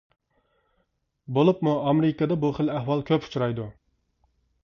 بولۇپمۇ 1.35 1.75
ئامېرىكىدا 1.91 2.39
بۇ 2.45 2.51
خىل 2.59 2.73
ئەھۋال 2.79 3.05
كۆپ 3.11 3.27
ئۇچرايدۇ. 3.27 3.67